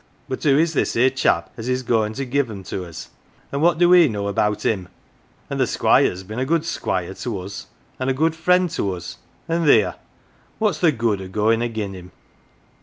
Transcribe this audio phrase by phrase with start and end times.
[0.27, 3.11] But who is this here chap as is goin' to give them to us,
[3.51, 4.87] an' what do we know about him?
[5.47, 7.67] And the Squire's been a good squire to us,
[7.99, 9.93] an' a good friend to us and theer!
[10.57, 12.11] What's the good o' goin' agin him